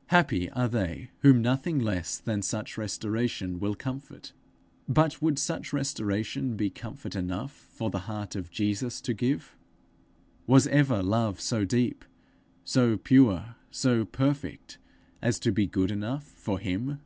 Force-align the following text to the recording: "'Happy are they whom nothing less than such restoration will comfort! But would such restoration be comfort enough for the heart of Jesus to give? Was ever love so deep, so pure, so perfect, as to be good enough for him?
"'Happy 0.06 0.48
are 0.52 0.66
they 0.66 1.10
whom 1.18 1.42
nothing 1.42 1.78
less 1.78 2.16
than 2.18 2.40
such 2.40 2.78
restoration 2.78 3.60
will 3.60 3.74
comfort! 3.74 4.32
But 4.88 5.20
would 5.20 5.38
such 5.38 5.74
restoration 5.74 6.56
be 6.56 6.70
comfort 6.70 7.14
enough 7.14 7.52
for 7.52 7.90
the 7.90 7.98
heart 8.08 8.34
of 8.34 8.50
Jesus 8.50 9.02
to 9.02 9.12
give? 9.12 9.54
Was 10.46 10.66
ever 10.68 11.02
love 11.02 11.38
so 11.38 11.66
deep, 11.66 12.06
so 12.64 12.96
pure, 12.96 13.56
so 13.70 14.06
perfect, 14.06 14.78
as 15.20 15.38
to 15.40 15.52
be 15.52 15.66
good 15.66 15.90
enough 15.90 16.24
for 16.24 16.58
him? 16.58 17.00